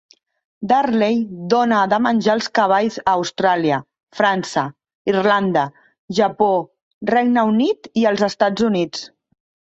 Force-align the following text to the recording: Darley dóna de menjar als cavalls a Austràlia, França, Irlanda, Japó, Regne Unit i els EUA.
Darley 0.69 1.17
dóna 1.53 1.81
de 1.91 1.99
menjar 2.05 2.31
als 2.37 2.47
cavalls 2.59 2.97
a 3.01 3.05
Austràlia, 3.13 3.77
França, 4.21 4.65
Irlanda, 5.13 5.67
Japó, 6.23 6.51
Regne 7.13 7.47
Unit 7.53 7.93
i 8.05 8.09
els 8.15 8.27
EUA. 8.33 8.85